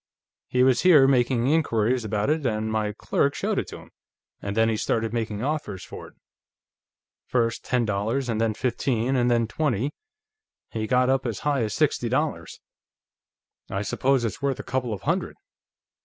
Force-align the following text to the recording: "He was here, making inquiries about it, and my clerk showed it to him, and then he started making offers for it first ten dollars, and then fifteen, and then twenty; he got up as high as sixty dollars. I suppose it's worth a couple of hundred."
"He 0.47 0.63
was 0.63 0.81
here, 0.81 1.05
making 1.07 1.45
inquiries 1.45 2.03
about 2.03 2.31
it, 2.31 2.43
and 2.43 2.71
my 2.71 2.91
clerk 2.91 3.35
showed 3.35 3.59
it 3.59 3.67
to 3.67 3.77
him, 3.77 3.91
and 4.41 4.57
then 4.57 4.67
he 4.67 4.75
started 4.75 5.13
making 5.13 5.43
offers 5.43 5.83
for 5.83 6.07
it 6.07 6.13
first 7.27 7.63
ten 7.63 7.85
dollars, 7.85 8.27
and 8.27 8.41
then 8.41 8.55
fifteen, 8.55 9.15
and 9.15 9.29
then 9.29 9.45
twenty; 9.45 9.93
he 10.71 10.87
got 10.87 11.11
up 11.11 11.23
as 11.27 11.41
high 11.41 11.61
as 11.61 11.75
sixty 11.75 12.09
dollars. 12.09 12.59
I 13.69 13.83
suppose 13.83 14.25
it's 14.25 14.41
worth 14.41 14.59
a 14.59 14.63
couple 14.63 14.91
of 14.91 15.03
hundred." 15.03 15.35